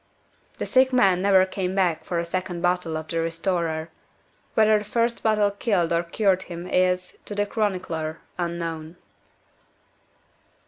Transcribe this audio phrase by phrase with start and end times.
[0.57, 3.89] The sick man never came back for a second bottle of the "Restorer."
[4.55, 8.95] Whether the first bottle killed or cured him is, to the chronicler, unknown.